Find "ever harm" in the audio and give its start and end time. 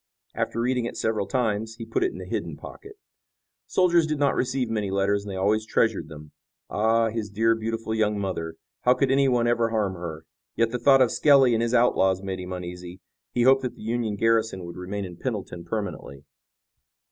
9.45-9.93